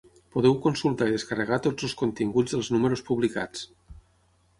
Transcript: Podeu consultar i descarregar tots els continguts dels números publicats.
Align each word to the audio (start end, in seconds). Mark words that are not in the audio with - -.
Podeu 0.35 0.53
consultar 0.61 1.09
i 1.09 1.13
descarregar 1.15 1.59
tots 1.67 1.87
els 1.87 1.95
continguts 1.99 2.57
dels 2.57 2.71
números 2.77 3.05
publicats. 3.11 3.67